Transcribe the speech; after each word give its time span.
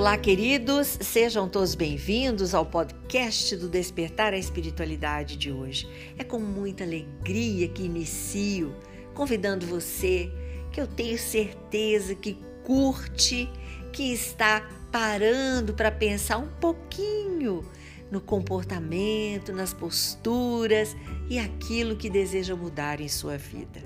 Olá, 0.00 0.16
queridos, 0.16 0.96
sejam 1.02 1.46
todos 1.46 1.74
bem-vindos 1.74 2.54
ao 2.54 2.64
podcast 2.64 3.54
do 3.54 3.68
Despertar 3.68 4.32
a 4.32 4.38
Espiritualidade 4.38 5.36
de 5.36 5.52
hoje. 5.52 5.86
É 6.16 6.24
com 6.24 6.38
muita 6.38 6.84
alegria 6.84 7.68
que 7.68 7.82
inicio, 7.82 8.74
convidando 9.12 9.66
você 9.66 10.32
que 10.72 10.80
eu 10.80 10.86
tenho 10.86 11.18
certeza 11.18 12.14
que 12.14 12.38
curte, 12.64 13.46
que 13.92 14.10
está 14.10 14.66
parando 14.90 15.74
para 15.74 15.92
pensar 15.92 16.38
um 16.38 16.48
pouquinho 16.48 17.62
no 18.10 18.22
comportamento, 18.22 19.52
nas 19.52 19.74
posturas 19.74 20.96
e 21.28 21.38
aquilo 21.38 21.94
que 21.94 22.08
deseja 22.08 22.56
mudar 22.56 23.02
em 23.02 23.08
sua 23.08 23.36
vida. 23.36 23.82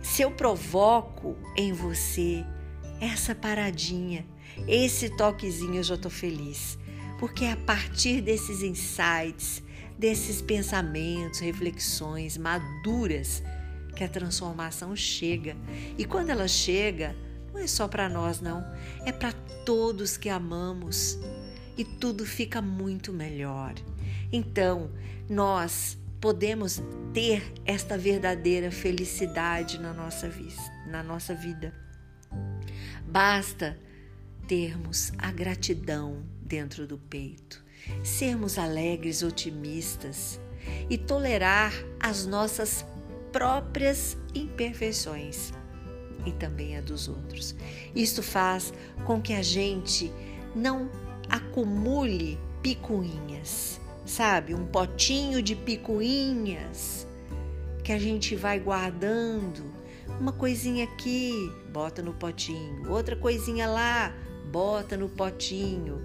Se 0.00 0.22
eu 0.22 0.30
provoco 0.30 1.36
em 1.56 1.72
você 1.72 2.44
essa 3.00 3.34
paradinha, 3.34 4.24
esse 4.66 5.10
toquezinho, 5.16 5.76
eu 5.76 5.82
já 5.82 5.94
estou 5.94 6.10
feliz, 6.10 6.78
porque 7.18 7.44
é 7.44 7.52
a 7.52 7.56
partir 7.56 8.20
desses 8.20 8.62
insights, 8.62 9.62
desses 9.98 10.40
pensamentos, 10.40 11.40
reflexões 11.40 12.36
maduras 12.36 13.42
que 13.96 14.04
a 14.04 14.08
transformação 14.08 14.94
chega. 14.94 15.56
E 15.96 16.04
quando 16.04 16.30
ela 16.30 16.46
chega, 16.46 17.16
não 17.52 17.60
é 17.60 17.66
só 17.66 17.88
para 17.88 18.08
nós, 18.08 18.40
não, 18.40 18.64
é 19.04 19.12
para 19.12 19.32
todos 19.64 20.16
que 20.16 20.28
amamos 20.28 21.18
e 21.76 21.84
tudo 21.84 22.24
fica 22.24 22.62
muito 22.62 23.12
melhor. 23.12 23.74
Então, 24.32 24.90
nós 25.28 25.98
podemos 26.20 26.82
ter 27.12 27.52
esta 27.64 27.96
verdadeira 27.96 28.70
felicidade 28.70 29.78
na 29.78 29.92
nossa, 29.92 30.30
na 30.86 31.02
nossa 31.02 31.34
vida. 31.34 31.72
Basta 33.06 33.78
termos 34.48 35.12
a 35.18 35.30
gratidão 35.30 36.24
dentro 36.40 36.86
do 36.86 36.96
peito, 36.96 37.62
sermos 38.02 38.58
alegres, 38.58 39.22
otimistas 39.22 40.40
e 40.88 40.96
tolerar 40.96 41.70
as 42.00 42.24
nossas 42.24 42.84
próprias 43.30 44.16
imperfeições 44.34 45.52
e 46.24 46.32
também 46.32 46.78
a 46.78 46.80
dos 46.80 47.08
outros. 47.08 47.54
Isto 47.94 48.22
faz 48.22 48.72
com 49.04 49.20
que 49.20 49.34
a 49.34 49.42
gente 49.42 50.10
não 50.56 50.90
acumule 51.28 52.38
picuinhas, 52.62 53.78
sabe? 54.06 54.54
Um 54.54 54.64
potinho 54.64 55.42
de 55.42 55.54
picuinhas 55.54 57.06
que 57.84 57.92
a 57.92 57.98
gente 57.98 58.34
vai 58.34 58.58
guardando. 58.58 59.76
Uma 60.18 60.32
coisinha 60.32 60.84
aqui, 60.84 61.52
bota 61.70 62.02
no 62.02 62.14
potinho. 62.14 62.90
Outra 62.90 63.14
coisinha 63.14 63.66
lá, 63.68 64.14
bota 64.50 64.96
no 64.96 65.08
potinho. 65.08 66.02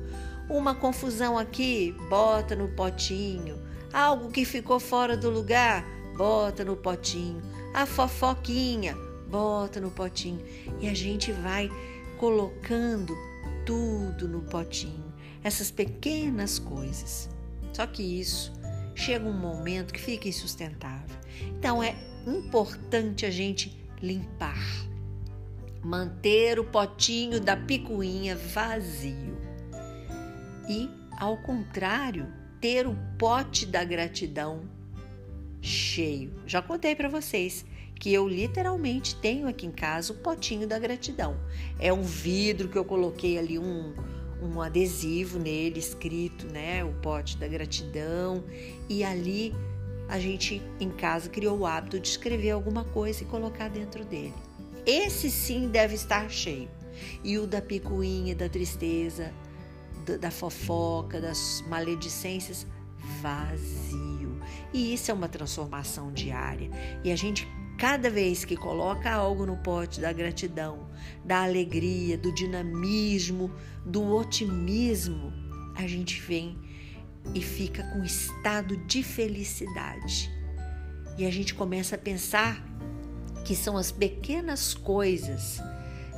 Uma 0.50 0.76
confusão 0.76 1.38
aqui, 1.38 1.96
bota 2.10 2.56
no 2.56 2.68
potinho. 2.70 3.62
Algo 3.92 4.30
que 4.30 4.46
ficou 4.46 4.80
fora 4.80 5.16
do 5.16 5.30
lugar, 5.30 5.86
bota 6.18 6.66
no 6.66 6.76
potinho. 6.76 7.42
A 7.74 7.86
fofoquinha, 7.86 8.96
bota 9.30 9.80
no 9.80 9.90
potinho. 9.90 10.44
E 10.80 10.88
a 10.88 10.94
gente 10.94 11.32
vai 11.32 11.70
colocando 12.18 13.16
tudo 13.66 14.28
no 14.28 14.42
potinho. 14.42 15.14
Essas 15.44 15.72
pequenas 15.72 16.60
coisas. 16.60 17.30
Só 17.72 17.88
que 17.88 18.04
isso 18.04 18.52
chega 18.96 19.26
um 19.26 19.34
momento 19.34 19.94
que 19.94 20.00
fica 20.00 20.28
insustentável. 20.28 21.18
Então 21.58 21.82
é 21.82 21.96
importante 22.28 23.26
a 23.26 23.32
gente 23.32 23.78
limpar 24.02 24.83
manter 25.84 26.60
o 26.60 26.64
potinho 26.64 27.40
da 27.40 27.58
picuinha 27.58 28.36
vazio. 28.36 29.38
E, 30.70 30.90
ao 31.20 31.38
contrário, 31.38 32.28
ter 32.62 32.88
o 32.88 32.96
pote 33.18 33.66
da 33.66 33.84
gratidão 33.84 34.62
cheio. 35.62 36.34
Já 36.46 36.62
contei 36.62 36.96
para 36.96 37.10
vocês 37.10 37.66
que 38.00 38.14
eu 38.14 38.28
literalmente 38.28 39.16
tenho 39.16 39.48
aqui 39.48 39.66
em 39.66 39.72
casa 39.72 40.14
o 40.14 40.16
potinho 40.18 40.68
da 40.68 40.80
gratidão. 40.80 41.38
É 41.80 41.92
um 41.92 42.02
vidro 42.02 42.68
que 42.68 42.78
eu 42.78 42.84
coloquei 42.84 43.38
ali 43.38 43.60
um, 43.60 43.94
um 44.42 44.62
adesivo 44.62 45.40
nele 45.40 45.80
escrito, 45.80 46.46
né, 46.48 46.84
o 46.84 46.94
pote 47.02 47.38
da 47.38 47.48
gratidão, 47.48 48.44
e 48.90 49.04
ali 49.04 49.54
a 50.10 50.20
gente 50.20 50.62
em 50.80 50.90
casa 50.90 51.30
criou 51.30 51.60
o 51.60 51.66
hábito 51.66 52.00
de 52.00 52.08
escrever 52.08 52.52
alguma 52.52 52.84
coisa 52.84 53.24
e 53.24 53.26
colocar 53.26 53.70
dentro 53.70 54.04
dele. 54.04 54.34
Esse 54.86 55.30
sim 55.32 55.70
deve 55.70 55.96
estar 55.96 56.30
cheio. 56.30 56.70
E 57.24 57.38
o 57.38 57.48
da 57.48 57.62
picuinha, 57.62 58.36
da 58.36 58.50
tristeza, 58.50 59.34
da 60.20 60.30
fofoca, 60.30 61.20
das 61.22 61.64
maledicências, 61.68 62.68
vazio. 63.22 64.40
E 64.74 64.94
isso 64.94 65.12
é 65.12 65.14
uma 65.14 65.30
transformação 65.30 66.12
diária. 66.12 66.70
E 67.04 67.12
a 67.12 67.16
gente, 67.16 67.48
cada 67.78 68.10
vez 68.10 68.44
que 68.44 68.58
coloca 68.58 69.12
algo 69.12 69.46
no 69.46 69.58
pote 69.58 70.02
da 70.02 70.12
gratidão, 70.12 70.90
da 71.24 71.44
alegria, 71.44 72.18
do 72.18 72.34
dinamismo, 72.34 73.52
do 73.86 74.04
otimismo, 74.14 75.32
a 75.76 75.88
gente 75.88 76.20
vem 76.22 76.58
e 77.34 77.42
fica 77.42 77.84
com 77.92 78.04
estado 78.04 78.78
de 78.86 79.02
felicidade. 79.02 80.30
E 81.18 81.26
a 81.26 81.32
gente 81.32 81.54
começa 81.54 81.96
a 81.96 81.98
pensar 81.98 82.64
que 83.44 83.56
são 83.56 83.78
as 83.78 83.92
pequenas 83.92 84.74
coisas 84.74 85.60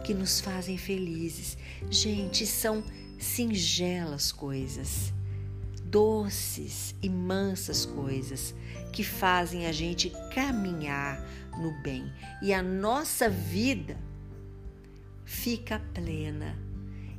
que 0.03 0.13
nos 0.13 0.39
fazem 0.39 0.77
felizes. 0.77 1.57
Gente, 1.89 2.45
são 2.45 2.83
singelas 3.17 4.31
coisas, 4.31 5.13
doces 5.83 6.95
e 7.01 7.09
mansas 7.09 7.85
coisas 7.85 8.53
que 8.91 9.03
fazem 9.03 9.65
a 9.65 9.71
gente 9.71 10.11
caminhar 10.33 11.19
no 11.59 11.71
bem 11.81 12.11
e 12.41 12.53
a 12.53 12.61
nossa 12.61 13.29
vida 13.29 13.97
fica 15.23 15.81
plena 15.93 16.57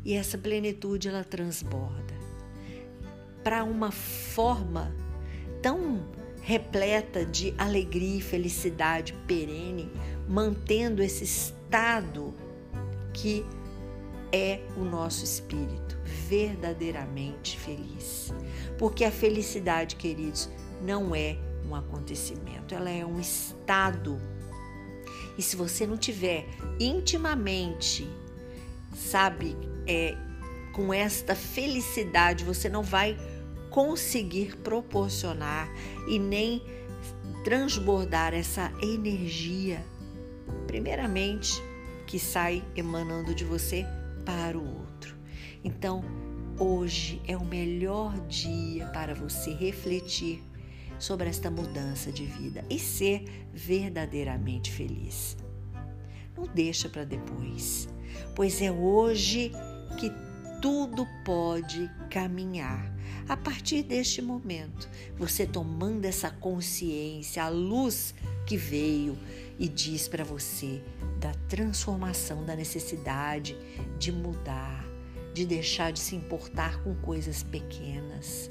e 0.04 0.14
essa 0.14 0.38
plenitude 0.38 1.08
ela 1.08 1.24
transborda 1.24 2.14
para 3.42 3.64
uma 3.64 3.90
forma 3.90 4.94
tão 5.62 6.06
repleta 6.46 7.26
de 7.26 7.52
alegria 7.58 8.18
e 8.18 8.20
felicidade 8.20 9.12
perene, 9.26 9.90
mantendo 10.28 11.02
esse 11.02 11.24
estado 11.24 12.32
que 13.12 13.44
é 14.30 14.60
o 14.76 14.84
nosso 14.84 15.24
espírito 15.24 15.98
verdadeiramente 16.28 17.58
feliz. 17.58 18.32
Porque 18.78 19.04
a 19.04 19.10
felicidade, 19.10 19.96
queridos, 19.96 20.48
não 20.80 21.16
é 21.16 21.36
um 21.68 21.74
acontecimento, 21.74 22.76
ela 22.76 22.90
é 22.90 23.04
um 23.04 23.18
estado. 23.18 24.16
E 25.36 25.42
se 25.42 25.56
você 25.56 25.84
não 25.84 25.96
tiver 25.96 26.46
intimamente, 26.78 28.08
sabe, 28.94 29.56
é, 29.84 30.16
com 30.72 30.94
esta 30.94 31.34
felicidade, 31.34 32.44
você 32.44 32.68
não 32.68 32.84
vai 32.84 33.18
conseguir 33.76 34.56
proporcionar 34.56 35.70
e 36.08 36.18
nem 36.18 36.62
transbordar 37.44 38.32
essa 38.32 38.72
energia, 38.80 39.84
primeiramente, 40.66 41.62
que 42.06 42.18
sai 42.18 42.64
emanando 42.74 43.34
de 43.34 43.44
você 43.44 43.84
para 44.24 44.56
o 44.56 44.66
outro. 44.66 45.14
Então, 45.62 46.02
hoje 46.58 47.20
é 47.28 47.36
o 47.36 47.44
melhor 47.44 48.18
dia 48.28 48.86
para 48.86 49.14
você 49.14 49.52
refletir 49.52 50.42
sobre 50.98 51.28
esta 51.28 51.50
mudança 51.50 52.10
de 52.10 52.24
vida 52.24 52.64
e 52.70 52.78
ser 52.78 53.26
verdadeiramente 53.52 54.72
feliz. 54.72 55.36
Não 56.34 56.44
deixa 56.46 56.88
para 56.88 57.04
depois, 57.04 57.90
pois 58.34 58.62
é 58.62 58.72
hoje 58.72 59.52
que 60.00 60.10
tudo 60.66 61.06
pode 61.24 61.88
caminhar. 62.10 62.92
A 63.28 63.36
partir 63.36 63.84
deste 63.84 64.20
momento, 64.20 64.88
você 65.16 65.46
tomando 65.46 66.04
essa 66.06 66.28
consciência, 66.28 67.44
a 67.44 67.48
luz 67.48 68.12
que 68.44 68.56
veio 68.56 69.16
e 69.60 69.68
diz 69.68 70.08
para 70.08 70.24
você 70.24 70.82
da 71.20 71.32
transformação, 71.48 72.44
da 72.44 72.56
necessidade 72.56 73.56
de 73.96 74.10
mudar, 74.10 74.84
de 75.32 75.46
deixar 75.46 75.92
de 75.92 76.00
se 76.00 76.16
importar 76.16 76.82
com 76.82 76.96
coisas 76.96 77.44
pequenas. 77.44 78.50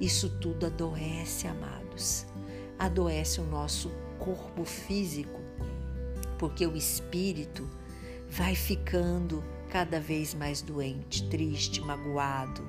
Isso 0.00 0.28
tudo 0.40 0.66
adoece, 0.66 1.46
amados. 1.46 2.26
Adoece 2.76 3.40
o 3.40 3.46
nosso 3.46 3.92
corpo 4.18 4.64
físico, 4.64 5.40
porque 6.36 6.66
o 6.66 6.74
espírito 6.74 7.70
vai 8.28 8.56
ficando 8.56 9.44
cada 9.70 10.00
vez 10.00 10.34
mais 10.34 10.62
doente, 10.62 11.28
triste, 11.28 11.80
magoado 11.80 12.66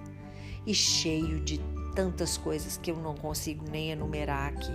e 0.66 0.74
cheio 0.74 1.40
de 1.40 1.60
tantas 1.96 2.38
coisas 2.38 2.78
que 2.78 2.92
eu 2.92 2.98
não 2.98 3.16
consigo 3.16 3.66
nem 3.70 3.92
enumerar 3.92 4.54
aqui. 4.54 4.72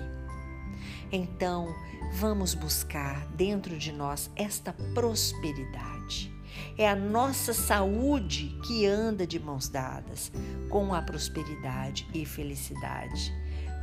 Então, 1.12 1.75
vamos 2.15 2.55
buscar 2.55 3.26
dentro 3.29 3.79
de 3.79 3.93
nós 3.93 4.31
esta 4.37 4.73
prosperidade. 4.94 6.32
É 6.79 6.88
a 6.88 6.97
nossa 6.97 7.53
saúde 7.53 8.56
que 8.67 8.87
anda 8.87 9.26
de 9.26 9.38
mãos 9.38 9.69
dadas 9.69 10.32
com 10.69 10.94
a 10.94 11.03
prosperidade 11.03 12.06
e 12.15 12.25
felicidade, 12.25 13.32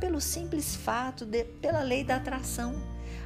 pelo 0.02 0.20
simples 0.20 0.74
fato 0.74 1.24
de, 1.24 1.44
pela 1.44 1.80
lei 1.80 2.02
da 2.02 2.16
atração. 2.16 2.74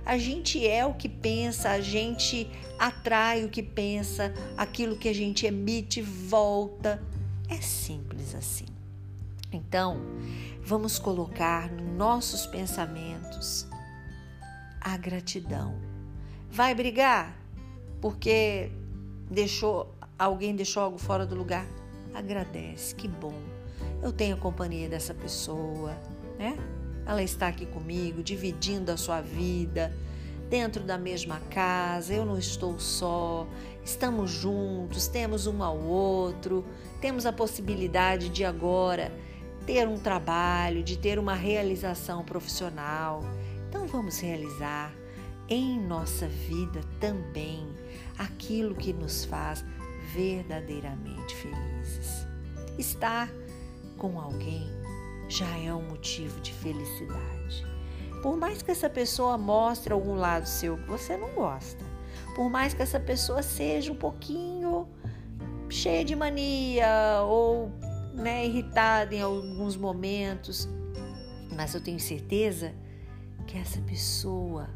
A 0.05 0.19
gente 0.19 0.69
é 0.69 0.85
o 0.85 0.93
que 0.93 1.09
pensa, 1.09 1.71
a 1.71 1.81
gente 1.81 2.51
atrai 2.79 3.47
o 3.47 3.49
que 3.49 3.63
pensa, 3.63 4.31
aquilo 4.59 4.95
que 4.95 5.09
a 5.09 5.15
gente 5.15 5.47
emite 5.47 6.03
volta. 6.03 7.03
É 7.49 7.57
simples 7.63 8.35
assim. 8.35 8.67
Então, 9.51 10.03
vamos 10.63 10.99
colocar 10.99 11.73
nos 11.73 11.97
nossos 11.97 12.47
pensamentos 12.47 13.67
a 14.79 14.99
gratidão. 14.99 15.81
Vai 16.51 16.75
brigar 16.75 17.35
porque 18.03 18.71
deixou 19.31 19.95
alguém 20.19 20.55
deixou 20.55 20.83
algo 20.83 20.99
fora 20.99 21.25
do 21.25 21.35
lugar? 21.35 21.67
Agradece, 22.13 22.95
que 22.95 23.09
bom. 23.09 23.57
Eu 24.03 24.13
tenho 24.13 24.37
a 24.37 24.39
companhia 24.39 24.91
dessa 24.91 25.15
pessoa, 25.15 25.97
né? 26.39 26.57
Ela 27.07 27.23
está 27.23 27.49
aqui 27.49 27.67
comigo, 27.67 28.23
dividindo 28.23 28.91
a 28.91 28.97
sua 28.97 29.21
vida, 29.21 29.93
dentro 30.49 30.83
da 30.83 30.97
mesma 30.97 31.41
casa, 31.51 32.15
eu 32.15 32.25
não 32.25 32.39
estou 32.39 32.79
só, 32.79 33.47
estamos 33.85 34.31
juntos, 34.31 35.09
temos 35.09 35.47
um 35.47 35.63
ao 35.63 35.79
outro, 35.79 36.65
temos 37.01 37.27
a 37.27 37.33
possibilidade 37.33 38.29
de 38.29 38.45
agora 38.45 39.13
ter 39.67 39.89
um 39.89 39.99
trabalho, 39.99 40.83
de 40.83 40.97
ter 40.97 41.19
uma 41.19 41.35
realização 41.35 42.25
profissional. 42.25 43.23
Então 43.69 43.87
vamos 43.87 44.21
realizar 44.21 44.93
em 45.49 45.81
nossa 45.81 46.29
vida 46.29 46.81
também 47.01 47.67
aquilo 48.17 48.75
que 48.75 48.93
nos 48.93 49.25
faz 49.25 49.65
verdadeiramente 50.15 51.35
felizes. 51.35 52.27
Estar 52.79 53.29
com 53.99 54.21
alguém 54.21 54.71
já 55.29 55.49
é 55.59 55.73
um 55.75 55.83
motivo 55.83 56.41
de 56.41 56.53
felicidade. 56.53 57.67
Por 58.23 58.37
mais 58.37 58.63
que 58.63 58.71
essa 58.71 58.89
pessoa 58.89 59.37
mostre 59.37 59.93
algum 59.93 60.15
lado 60.15 60.47
seu 60.47 60.77
que 60.77 60.89
você 60.89 61.17
não 61.17 61.31
gosta, 61.35 61.85
por 62.35 62.51
mais 62.51 62.75
que 62.75 62.83
essa 62.83 62.99
pessoa 62.99 63.43
seja 63.43 63.93
um 63.93 63.97
pouquinho 63.97 64.89
cheia 65.69 66.05
de 66.05 66.15
mania 66.15 67.23
ou 67.23 67.71
né, 68.15 68.47
irritada 68.47 69.15
em 69.15 69.21
alguns 69.21 69.77
momentos, 69.77 70.69
mas 71.55 71.75
eu 71.75 71.81
tenho 71.81 72.01
certeza 72.01 72.75
que 73.47 73.57
essa 73.57 73.81
pessoa 73.83 74.69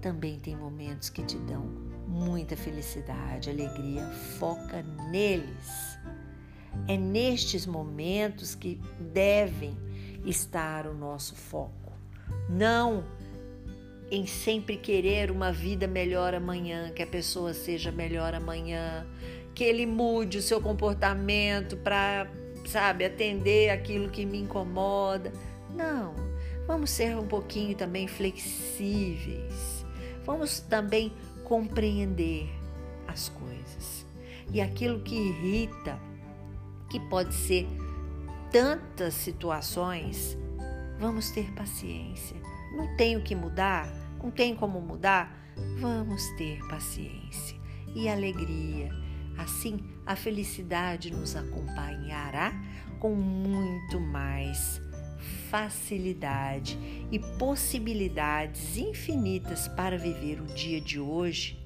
também 0.00 0.38
tem 0.38 0.56
momentos 0.56 1.08
que 1.08 1.22
te 1.22 1.36
dão 1.38 1.62
muita 2.06 2.56
felicidade, 2.56 3.50
alegria. 3.50 4.06
Foca 4.38 4.82
neles. 5.10 5.98
É 6.86 6.96
nestes 6.96 7.66
momentos 7.66 8.54
que 8.54 8.80
devem 9.12 9.76
estar 10.24 10.86
o 10.86 10.94
nosso 10.94 11.34
foco. 11.34 11.92
Não 12.48 13.04
em 14.10 14.26
sempre 14.26 14.76
querer 14.76 15.30
uma 15.30 15.50
vida 15.50 15.86
melhor 15.86 16.34
amanhã, 16.34 16.90
que 16.90 17.02
a 17.02 17.06
pessoa 17.06 17.52
seja 17.54 17.90
melhor 17.90 18.34
amanhã, 18.34 19.06
que 19.54 19.64
ele 19.64 19.86
mude 19.86 20.38
o 20.38 20.42
seu 20.42 20.60
comportamento 20.60 21.76
para, 21.78 22.30
sabe, 22.66 23.04
atender 23.04 23.70
aquilo 23.70 24.08
que 24.10 24.24
me 24.24 24.38
incomoda. 24.38 25.32
Não, 25.74 26.14
vamos 26.66 26.90
ser 26.90 27.16
um 27.16 27.26
pouquinho 27.26 27.74
também 27.76 28.06
flexíveis. 28.06 29.84
Vamos 30.24 30.60
também 30.60 31.12
compreender 31.44 32.48
as 33.06 33.28
coisas. 33.28 34.06
E 34.52 34.60
aquilo 34.60 35.00
que 35.00 35.14
irrita, 35.14 35.98
que 36.90 37.00
pode 37.00 37.34
ser 37.34 37.66
tantas 38.54 39.14
situações, 39.14 40.38
vamos 41.00 41.28
ter 41.32 41.50
paciência. 41.54 42.36
Não 42.76 42.96
tenho 42.96 43.20
que 43.20 43.34
mudar, 43.34 43.92
não 44.22 44.30
tem 44.30 44.54
como 44.54 44.80
mudar, 44.80 45.52
vamos 45.80 46.22
ter 46.38 46.64
paciência 46.68 47.58
e 47.96 48.08
alegria. 48.08 48.92
Assim, 49.36 49.80
a 50.06 50.14
felicidade 50.14 51.10
nos 51.10 51.34
acompanhará 51.34 52.52
com 53.00 53.16
muito 53.16 53.98
mais 53.98 54.80
facilidade 55.50 56.78
e 57.10 57.18
possibilidades 57.18 58.76
infinitas 58.76 59.66
para 59.66 59.98
viver 59.98 60.40
o 60.40 60.46
dia 60.46 60.80
de 60.80 61.00
hoje, 61.00 61.58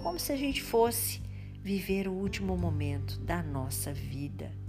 como 0.00 0.20
se 0.20 0.32
a 0.32 0.36
gente 0.36 0.62
fosse 0.62 1.20
viver 1.60 2.06
o 2.06 2.12
último 2.12 2.56
momento 2.56 3.18
da 3.18 3.42
nossa 3.42 3.92
vida 3.92 4.62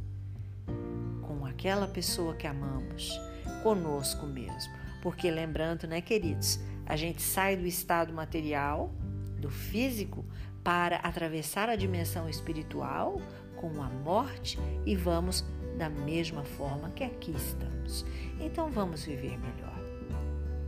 aquela 1.55 1.87
pessoa 1.87 2.35
que 2.35 2.45
amamos, 2.45 3.17
conosco 3.63 4.25
mesmo. 4.27 4.73
Porque 5.01 5.31
lembrando, 5.31 5.87
né, 5.87 6.01
queridos, 6.01 6.59
a 6.85 6.95
gente 6.97 7.21
sai 7.21 7.55
do 7.55 7.65
estado 7.65 8.13
material, 8.13 8.93
do 9.39 9.49
físico, 9.49 10.25
para 10.63 10.97
atravessar 10.97 11.69
a 11.69 11.75
dimensão 11.75 12.27
espiritual 12.27 13.21
com 13.55 13.81
a 13.81 13.87
morte 13.87 14.59
e 14.85 14.95
vamos 14.95 15.45
da 15.77 15.89
mesma 15.89 16.43
forma 16.43 16.89
que 16.89 17.03
aqui 17.03 17.31
estamos. 17.31 18.05
Então 18.39 18.69
vamos 18.69 19.05
viver 19.05 19.37
melhor. 19.37 19.75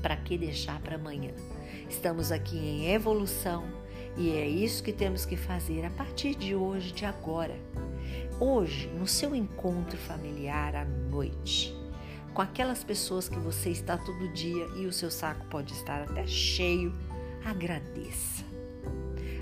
Para 0.02 0.16
que 0.16 0.38
deixar 0.38 0.80
para 0.80 0.96
amanhã? 0.96 1.34
Estamos 1.90 2.32
aqui 2.32 2.58
em 2.58 2.92
evolução 2.92 3.66
e 4.16 4.32
é 4.32 4.48
isso 4.48 4.84
que 4.84 4.94
temos 4.94 5.26
que 5.26 5.36
fazer 5.36 5.86
a 5.86 5.90
partir 5.90 6.36
de 6.36 6.56
hoje, 6.56 6.94
de 6.94 7.06
agora. 7.06 7.56
Hoje, 8.40 8.88
no 8.90 9.08
seu 9.08 9.34
encontro 9.34 9.98
familiar 9.98 10.76
à 10.76 10.86
noite, 10.86 11.76
com 12.36 12.42
aquelas 12.44 12.84
pessoas 12.84 13.28
que 13.28 13.40
você 13.40 13.72
está 13.72 13.98
todo 13.98 14.32
dia 14.32 14.64
e 14.76 14.86
o 14.86 14.94
seu 14.94 15.10
saco 15.10 15.44
pode 15.48 15.74
estar 15.74 16.04
até 16.04 16.28
cheio, 16.28 16.94
agradeça. 17.44 18.46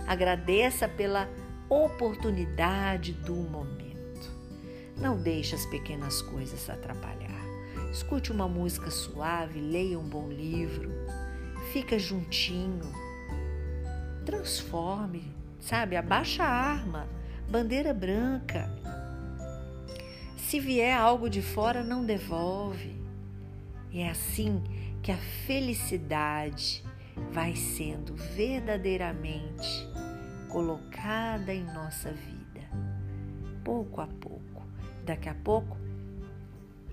Agradeça 0.08 0.88
pela 0.88 1.30
oportunidade 1.68 3.12
do 3.12 3.36
momento. 3.36 4.32
Não 4.96 5.22
deixe 5.22 5.56
as 5.56 5.66
pequenas 5.66 6.22
coisas 6.22 6.70
atrapalhar. 6.70 7.44
Escute 7.92 8.32
uma 8.32 8.48
música 8.48 8.90
suave, 8.90 9.60
leia 9.60 10.00
um 10.00 10.08
bom 10.08 10.30
livro, 10.30 10.90
fica 11.74 12.00
juntinho, 12.00 12.94
transforme, 14.26 15.36
sabe? 15.60 15.98
Abaixa 15.98 16.44
a 16.44 16.50
arma, 16.50 17.10
bandeira 17.50 17.94
branca. 17.94 18.85
Se 20.48 20.60
vier 20.60 20.96
algo 20.96 21.28
de 21.28 21.42
fora, 21.42 21.84
não 21.84 22.06
devolve. 22.06 22.96
É 23.92 24.08
assim 24.08 24.62
que 25.02 25.12
a 25.12 25.18
felicidade 25.48 26.84
vai 27.32 27.56
sendo 27.56 28.14
verdadeiramente 28.36 29.88
colocada 30.50 31.52
em 31.52 31.64
nossa 31.64 32.12
vida, 32.12 32.62
pouco 33.64 34.02
a 34.02 34.08
pouco 34.08 34.62
daqui 35.04 35.30
a 35.30 35.36
pouco 35.36 35.78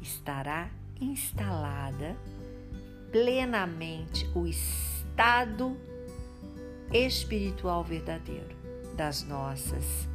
estará 0.00 0.70
instalada 0.98 2.16
plenamente 3.10 4.26
o 4.34 4.46
estado 4.46 5.76
espiritual 6.90 7.84
verdadeiro 7.84 8.56
das 8.96 9.22
nossas 9.24 10.08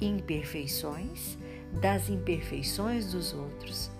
imperfeições, 0.00 1.38
das 1.80 2.08
imperfeições 2.08 3.12
dos 3.12 3.32
outros, 3.32 3.90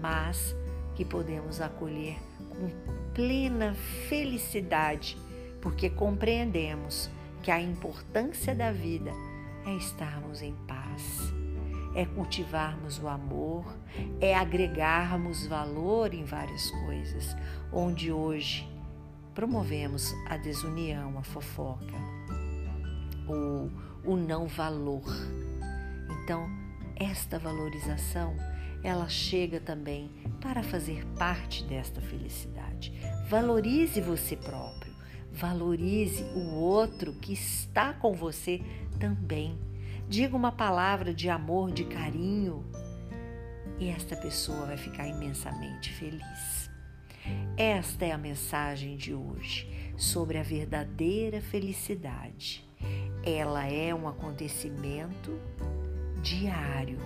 mas 0.00 0.54
que 0.94 1.04
podemos 1.04 1.60
acolher 1.60 2.16
com 2.48 2.68
plena 3.14 3.74
felicidade, 4.08 5.16
porque 5.60 5.88
compreendemos 5.88 7.10
que 7.42 7.50
a 7.50 7.60
importância 7.60 8.54
da 8.54 8.72
vida 8.72 9.10
é 9.66 9.74
estarmos 9.76 10.42
em 10.42 10.54
paz 10.66 11.32
é 11.94 12.04
cultivarmos 12.04 12.98
o 13.02 13.08
amor, 13.08 13.64
é 14.20 14.34
agregarmos 14.34 15.46
valor 15.46 16.14
em 16.14 16.24
várias 16.24 16.70
coisas, 16.70 17.36
onde 17.72 18.12
hoje 18.12 18.68
promovemos 19.34 20.12
a 20.28 20.36
desunião, 20.36 21.18
a 21.18 21.22
fofoca, 21.22 21.94
o, 23.28 23.70
o 24.04 24.16
não 24.16 24.46
valor. 24.46 25.04
Então, 26.22 26.48
esta 27.00 27.38
valorização, 27.38 28.36
ela 28.84 29.08
chega 29.08 29.58
também 29.58 30.10
para 30.40 30.62
fazer 30.62 31.04
parte 31.18 31.64
desta 31.64 32.00
felicidade. 32.00 32.92
Valorize 33.28 34.00
você 34.00 34.36
próprio, 34.36 34.94
valorize 35.32 36.22
o 36.34 36.54
outro 36.54 37.12
que 37.14 37.32
está 37.32 37.92
com 37.94 38.12
você 38.12 38.60
também 39.00 39.58
Diga 40.10 40.36
uma 40.36 40.50
palavra 40.50 41.14
de 41.14 41.30
amor, 41.30 41.70
de 41.70 41.84
carinho, 41.84 42.64
e 43.78 43.88
esta 43.90 44.16
pessoa 44.16 44.66
vai 44.66 44.76
ficar 44.76 45.06
imensamente 45.06 45.92
feliz. 45.92 46.68
Esta 47.56 48.06
é 48.06 48.10
a 48.10 48.18
mensagem 48.18 48.96
de 48.96 49.14
hoje 49.14 49.70
sobre 49.96 50.36
a 50.36 50.42
verdadeira 50.42 51.40
felicidade. 51.40 52.68
Ela 53.24 53.68
é 53.68 53.94
um 53.94 54.08
acontecimento 54.08 55.38
diário, 56.22 56.98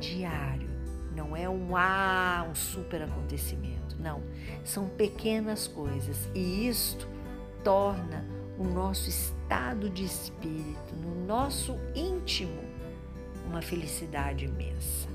diário. 0.00 0.68
Não 1.14 1.36
é 1.36 1.48
um 1.48 1.76
ah, 1.76 2.46
um 2.50 2.54
super 2.54 3.02
acontecimento. 3.02 3.96
Não, 3.98 4.22
são 4.64 4.88
pequenas 4.88 5.66
coisas 5.66 6.28
e 6.34 6.68
isto 6.68 7.08
torna 7.62 8.24
o 8.58 8.64
nosso 8.64 9.08
estado 9.08 9.88
de 9.88 10.04
espírito, 10.04 10.94
no 10.96 11.24
nosso 11.26 11.76
íntimo, 11.94 12.62
uma 13.46 13.62
felicidade 13.62 14.44
imensa. 14.44 15.08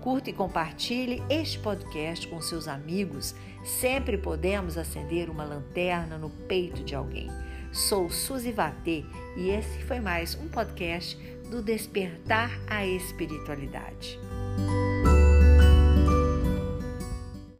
Curta 0.00 0.30
e 0.30 0.32
compartilhe 0.32 1.22
este 1.28 1.58
podcast 1.58 2.28
com 2.28 2.40
seus 2.40 2.68
amigos. 2.68 3.34
Sempre 3.64 4.16
podemos 4.16 4.78
acender 4.78 5.28
uma 5.28 5.44
lanterna 5.44 6.16
no 6.16 6.30
peito 6.30 6.84
de 6.84 6.94
alguém. 6.94 7.28
Sou 7.72 8.08
Suzy 8.08 8.52
Vatê 8.52 9.04
e 9.36 9.50
esse 9.50 9.82
foi 9.82 10.00
mais 10.00 10.34
um 10.36 10.48
podcast 10.48 11.18
do 11.50 11.62
Despertar 11.62 12.50
a 12.68 12.86
Espiritualidade. 12.86 14.18